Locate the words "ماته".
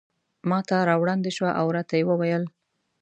0.49-0.77